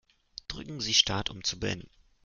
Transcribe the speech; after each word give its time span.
Drücken 0.47 0.81
Sie 0.81 0.95
Start, 0.95 1.29
um 1.29 1.43
zu 1.43 1.59
beenden. 1.59 1.91